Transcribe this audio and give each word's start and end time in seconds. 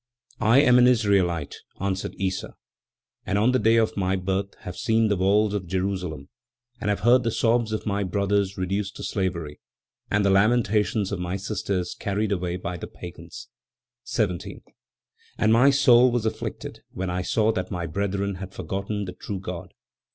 "I 0.39 0.61
am 0.61 0.79
an 0.79 0.87
Israelite," 0.87 1.57
answered 1.79 2.15
Issa; 2.17 2.55
"and 3.23 3.37
on 3.37 3.51
the 3.51 3.59
day 3.59 3.75
of 3.75 3.95
my 3.95 4.15
birth 4.15 4.55
have 4.61 4.75
seen 4.75 5.09
the 5.09 5.15
walls 5.15 5.53
of 5.53 5.67
Jerusalem, 5.67 6.29
and 6.79 6.89
have 6.89 7.01
heard 7.01 7.21
the 7.21 7.29
sobs 7.29 7.71
of 7.71 7.85
my 7.85 8.01
brothers 8.03 8.57
reduced 8.57 8.95
to 8.95 9.03
slavery, 9.03 9.59
and 10.09 10.25
the 10.25 10.31
lamentations 10.31 11.11
of 11.11 11.19
my 11.19 11.35
sisters 11.37 11.93
carried 11.93 12.31
away 12.31 12.55
by 12.55 12.77
the 12.77 12.87
Pagans; 12.87 13.49
17. 14.05 14.63
"And 15.37 15.53
my 15.53 15.69
soul 15.69 16.09
was 16.11 16.25
afflicted 16.25 16.81
when 16.89 17.11
I 17.11 17.21
saw 17.21 17.51
that 17.51 17.69
my 17.69 17.85
brethren 17.85 18.37
had 18.41 18.55
forgotten 18.55 19.05
the 19.05 19.13
true 19.13 19.39
God. 19.39 19.71